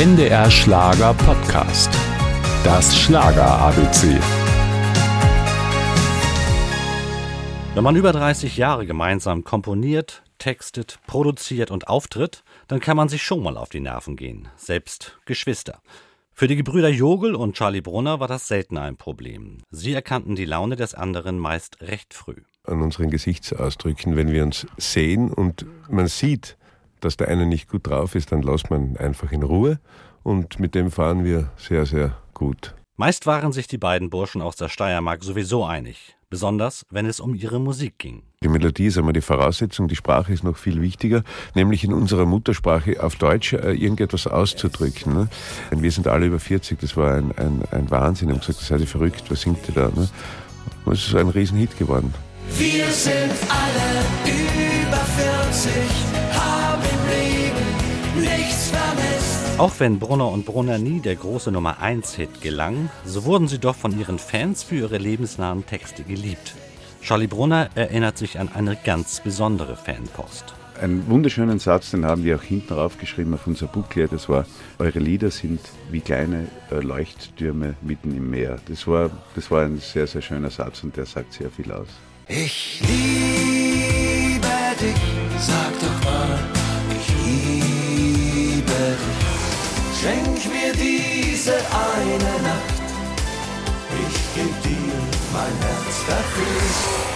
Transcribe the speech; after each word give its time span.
NDR 0.00 0.50
Schlager 0.50 1.12
Podcast. 1.12 1.90
Das 2.64 2.98
Schlager 2.98 3.46
ABC. 3.58 4.18
Wenn 7.74 7.84
man 7.84 7.96
über 7.96 8.10
30 8.10 8.56
Jahre 8.56 8.86
gemeinsam 8.86 9.44
komponiert, 9.44 10.22
textet, 10.38 11.00
produziert 11.06 11.70
und 11.70 11.88
auftritt, 11.88 12.44
dann 12.66 12.80
kann 12.80 12.96
man 12.96 13.10
sich 13.10 13.22
schon 13.22 13.42
mal 13.42 13.58
auf 13.58 13.68
die 13.68 13.80
Nerven 13.80 14.16
gehen, 14.16 14.48
selbst 14.56 15.18
Geschwister. 15.26 15.82
Für 16.32 16.48
die 16.48 16.56
Gebrüder 16.56 16.88
Jogel 16.88 17.34
und 17.34 17.56
Charlie 17.56 17.82
Brunner 17.82 18.20
war 18.20 18.28
das 18.28 18.48
selten 18.48 18.78
ein 18.78 18.96
Problem. 18.96 19.58
Sie 19.70 19.92
erkannten 19.92 20.34
die 20.34 20.46
Laune 20.46 20.76
des 20.76 20.94
anderen 20.94 21.38
meist 21.38 21.82
recht 21.82 22.14
früh. 22.14 22.40
An 22.64 22.80
unseren 22.80 23.10
Gesichtsausdrücken, 23.10 24.16
wenn 24.16 24.32
wir 24.32 24.44
uns 24.44 24.66
sehen 24.78 25.30
und 25.30 25.66
man 25.90 26.06
sieht, 26.06 26.56
dass 27.00 27.16
der 27.16 27.28
eine 27.28 27.46
nicht 27.46 27.68
gut 27.68 27.86
drauf 27.86 28.14
ist, 28.14 28.32
dann 28.32 28.42
lässt 28.42 28.70
man 28.70 28.96
einfach 28.96 29.32
in 29.32 29.42
Ruhe 29.42 29.78
und 30.22 30.60
mit 30.60 30.74
dem 30.74 30.90
fahren 30.90 31.24
wir 31.24 31.50
sehr, 31.56 31.86
sehr 31.86 32.16
gut. 32.34 32.74
Meist 32.96 33.26
waren 33.26 33.52
sich 33.52 33.66
die 33.66 33.78
beiden 33.78 34.10
Burschen 34.10 34.42
aus 34.42 34.56
der 34.56 34.68
Steiermark 34.68 35.24
sowieso 35.24 35.64
einig, 35.64 36.16
besonders 36.28 36.84
wenn 36.90 37.06
es 37.06 37.18
um 37.18 37.34
ihre 37.34 37.58
Musik 37.58 37.98
ging. 37.98 38.22
Die 38.42 38.48
Melodie 38.48 38.86
ist 38.86 38.98
einmal 38.98 39.14
die 39.14 39.22
Voraussetzung, 39.22 39.88
die 39.88 39.96
Sprache 39.96 40.32
ist 40.32 40.44
noch 40.44 40.56
viel 40.56 40.82
wichtiger, 40.82 41.22
nämlich 41.54 41.82
in 41.82 41.94
unserer 41.94 42.26
Muttersprache 42.26 43.02
auf 43.02 43.16
Deutsch 43.16 43.54
äh, 43.54 43.72
irgendetwas 43.72 44.26
auszudrücken. 44.26 45.14
Ne? 45.14 45.28
Wir 45.70 45.90
sind 45.90 46.08
alle 46.08 46.26
über 46.26 46.38
40, 46.38 46.78
das 46.78 46.96
war 46.96 47.14
ein, 47.14 47.32
ein, 47.38 47.62
ein 47.70 47.90
Wahnsinn. 47.90 48.28
Ich 48.28 48.34
habe 48.34 48.46
gesagt, 48.46 48.60
seid 48.60 48.80
ihr 48.80 48.86
verrückt, 48.86 49.30
was 49.30 49.40
singt 49.40 49.66
ihr 49.68 49.74
da? 49.74 49.88
Ne? 49.88 50.08
Und 50.84 50.92
es 50.92 51.06
ist 51.06 51.14
ein 51.14 51.28
Riesenhit 51.28 51.78
geworden. 51.78 52.12
Wir 52.58 52.90
sind 52.90 53.32
alle 53.48 54.04
über 54.26 54.96
40, 54.96 56.09
Auch 59.60 59.78
wenn 59.78 59.98
Brunner 59.98 60.30
und 60.30 60.46
Brunner 60.46 60.78
nie 60.78 61.00
der 61.00 61.16
große 61.16 61.52
Nummer 61.52 61.82
1 61.82 62.14
Hit 62.14 62.40
gelang, 62.40 62.88
so 63.04 63.26
wurden 63.26 63.46
sie 63.46 63.58
doch 63.58 63.76
von 63.76 64.00
ihren 64.00 64.18
Fans 64.18 64.62
für 64.62 64.76
ihre 64.76 64.96
lebensnahen 64.96 65.66
Texte 65.66 66.02
geliebt. 66.02 66.54
Charlie 67.02 67.26
Brunner 67.26 67.68
erinnert 67.74 68.16
sich 68.16 68.38
an 68.38 68.48
eine 68.54 68.74
ganz 68.74 69.20
besondere 69.20 69.76
Fanpost. 69.76 70.54
Einen 70.80 71.06
wunderschönen 71.10 71.58
Satz, 71.58 71.90
den 71.90 72.06
haben 72.06 72.24
wir 72.24 72.36
auch 72.36 72.42
hinten 72.42 72.68
draufgeschrieben 72.68 73.34
auf 73.34 73.46
unser 73.46 73.66
Booklet. 73.66 74.14
Das 74.14 74.30
war, 74.30 74.46
eure 74.78 74.98
Lieder 74.98 75.30
sind 75.30 75.60
wie 75.90 76.00
kleine 76.00 76.48
äh, 76.70 76.76
Leuchttürme 76.76 77.74
mitten 77.82 78.16
im 78.16 78.30
Meer. 78.30 78.60
Das 78.66 78.86
war, 78.86 79.10
das 79.34 79.50
war 79.50 79.66
ein 79.66 79.76
sehr, 79.76 80.06
sehr 80.06 80.22
schöner 80.22 80.48
Satz 80.48 80.82
und 80.84 80.96
der 80.96 81.04
sagt 81.04 81.34
sehr 81.34 81.50
viel 81.50 81.70
aus. 81.70 81.88
Ich 82.28 82.80
Dafür. 96.10 96.44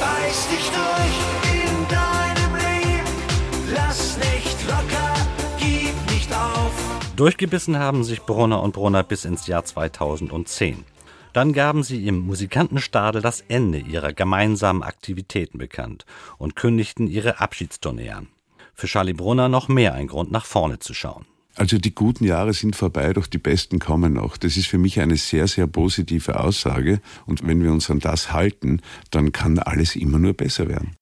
Beiß 0.00 0.48
dich 0.48 0.70
durch 0.70 1.18
in 1.54 1.88
deinem 1.88 2.54
Leben, 2.56 3.74
lass 3.74 4.18
nicht 4.18 4.68
locker, 4.68 5.14
gib 5.58 6.10
nicht 6.12 6.30
auf. 6.30 6.72
Durchgebissen 7.16 7.78
haben 7.78 8.04
sich 8.04 8.20
Brunner 8.20 8.62
und 8.62 8.74
Brunner 8.74 9.02
bis 9.02 9.24
ins 9.24 9.46
Jahr 9.46 9.64
2010. 9.64 10.84
Dann 11.32 11.54
gaben 11.54 11.82
sie 11.82 12.06
im 12.06 12.18
Musikantenstadel 12.18 13.22
das 13.22 13.40
Ende 13.48 13.78
ihrer 13.78 14.12
gemeinsamen 14.12 14.82
Aktivitäten 14.82 15.56
bekannt 15.56 16.04
und 16.36 16.54
kündigten 16.54 17.06
ihre 17.06 17.40
Abschiedstournee 17.40 18.10
an. 18.10 18.28
Für 18.74 18.88
Charlie 18.88 19.14
Brunner 19.14 19.48
noch 19.48 19.68
mehr 19.68 19.94
ein 19.94 20.08
Grund, 20.08 20.30
nach 20.30 20.44
vorne 20.44 20.78
zu 20.80 20.92
schauen. 20.92 21.24
Also 21.54 21.78
die 21.78 21.94
guten 21.94 22.24
Jahre 22.24 22.54
sind 22.54 22.76
vorbei, 22.76 23.12
doch 23.12 23.26
die 23.26 23.38
besten 23.38 23.78
kommen 23.78 24.14
noch. 24.14 24.36
Das 24.36 24.56
ist 24.56 24.66
für 24.66 24.78
mich 24.78 25.00
eine 25.00 25.16
sehr, 25.16 25.46
sehr 25.46 25.66
positive 25.66 26.40
Aussage. 26.40 27.00
Und 27.26 27.46
wenn 27.46 27.62
wir 27.62 27.72
uns 27.72 27.90
an 27.90 27.98
das 27.98 28.32
halten, 28.32 28.80
dann 29.10 29.32
kann 29.32 29.58
alles 29.58 29.94
immer 29.96 30.18
nur 30.18 30.32
besser 30.32 30.68
werden. 30.68 30.96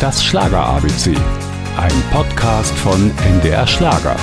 Das 0.00 0.24
Schlager 0.24 0.64
ABC. 0.64 1.14
Ein 1.76 2.02
Podcast 2.10 2.72
von 2.78 3.10
NDR 3.18 3.66
Schlager. 3.66 4.16